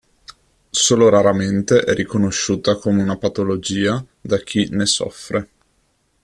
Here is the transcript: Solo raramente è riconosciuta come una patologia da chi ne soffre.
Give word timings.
Solo 0.71 1.09
raramente 1.09 1.81
è 1.83 1.93
riconosciuta 1.93 2.75
come 2.77 3.03
una 3.03 3.17
patologia 3.17 4.03
da 4.19 4.39
chi 4.39 4.67
ne 4.71 4.87
soffre. 4.87 5.49